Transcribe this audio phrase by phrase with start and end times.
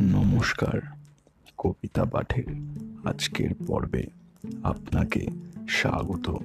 [0.00, 0.80] নমস্কার,
[1.58, 2.44] কবিতা পাঠের
[3.04, 4.06] আজকের পর্বে
[4.62, 5.26] আপনাকে
[5.68, 6.36] স্বাগত।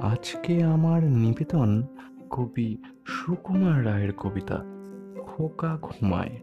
[0.00, 1.82] আজকে আমার নিবেদন
[2.30, 2.76] কবি
[3.06, 4.64] সুকুমার রায়ের কবিতা,
[5.26, 6.40] খোকা ঘুমায়।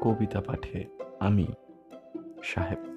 [0.00, 0.84] কবিতা পাঠে
[1.20, 1.46] আমি
[2.42, 2.93] সাহেব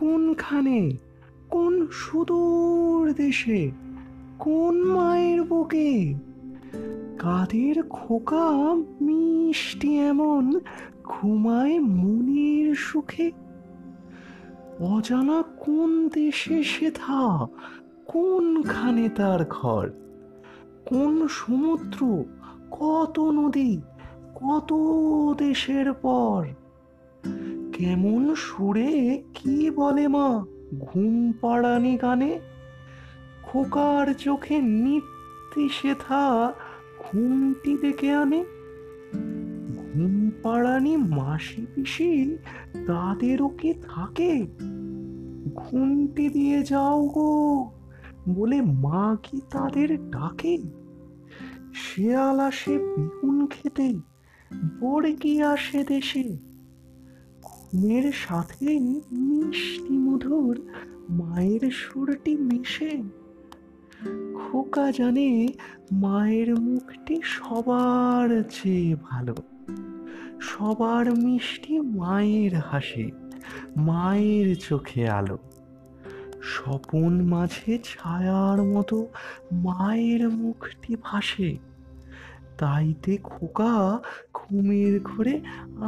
[0.00, 0.96] কোনখানে?
[1.50, 3.70] কোন সুদূর দেশে?
[4.38, 6.14] কোন মায়ের বুকে?
[7.18, 8.50] কাদের খোকা
[9.00, 10.60] মিষ্টি এমন
[11.04, 13.30] ঘুমায় মনের সুখে?
[14.80, 17.46] অজানা কোন দেশে সে থা?
[18.06, 19.90] কোনখানে তার ঘর?
[20.88, 22.24] কোন সমুদ্র?
[22.70, 23.80] কত নদী?
[24.34, 24.72] কত
[25.38, 26.46] দেশের পর?
[27.80, 30.44] কেমন সুরে কি বলে মা
[30.78, 32.40] ঘুম পাড়ানি গানে?
[33.42, 36.52] খোকার চোখে নিত্যি সেথা
[36.98, 38.44] ঘুমটি ডেকে আনে।
[39.76, 42.36] ঘুম পাড়ানি মাসি পিসি
[42.86, 44.46] তাদেরও কি থাকে?
[45.54, 47.70] ঘুমটি দিয়ে যাও গো
[48.28, 50.58] বলে মা কি তাদের ডাকে?
[51.74, 53.94] শেয়াল আসে বেগুন খেতে
[54.80, 56.49] বর্গি আসে দেশে?
[57.74, 58.78] ঘুমের সাথে
[59.12, 60.62] মিষ্টি মধুর
[61.10, 63.02] মায়ের সুরটি মিশে।
[64.34, 65.48] খোকা জানে
[65.92, 69.34] মায়ের মুখটি সবার চেয়ে ভালো।
[70.40, 73.10] সবার মিষ্টি মায়ের হাসি,
[73.76, 75.38] মায়ের চোখে আলো।
[76.42, 79.06] স্বপন মাঝে ছায়ার মতো
[79.52, 81.58] মায়ের মুখটি ভাসে।
[82.60, 84.00] তাইতে খোকা
[84.34, 85.34] ঘুমের ঘরে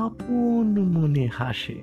[0.07, 1.83] আপন মনে হাসে।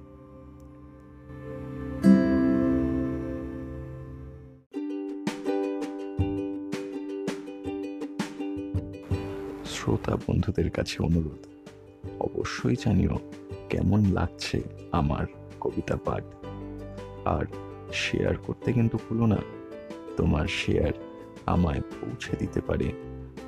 [9.65, 11.41] শ্রোতা বন্ধুদের কাছে অনুরোধ,
[12.19, 13.15] অবশ্যই জানিও
[13.69, 14.61] কেমন লাগছে
[14.91, 15.25] আমার
[15.59, 16.23] কবিতা পাঠ।
[17.25, 17.45] আর
[17.93, 19.39] শেয়ার করতে কিন্তু ভুলো না,
[20.17, 20.93] তোমার শেয়ার
[21.45, 23.08] আমায় পৌঁছে দিতে পারে।